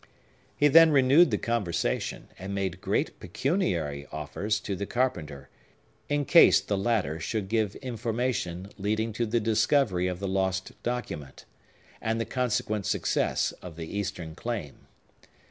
[0.57, 5.47] He then renewed the conversation, and made great pecuniary offers to the carpenter,
[6.09, 11.45] in case the latter should give information leading to the discovery of the lost document,
[12.01, 14.87] and the consequent success of the Eastern claim.